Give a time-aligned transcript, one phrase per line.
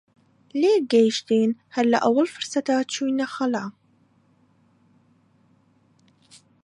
[0.59, 3.65] لێک گەیشتین هەر لە ئەووەڵ فرسەتا چووینە خەلا